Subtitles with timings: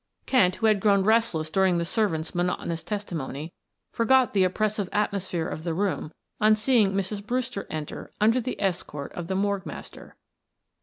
[0.25, 3.53] Kent, who had grown restless during the servants' monotonous testimony,
[3.93, 7.23] forgot the oppressive atmosphere of the room on seeing Mrs.
[7.23, 10.15] Brewster enter under the escort of the morgue master.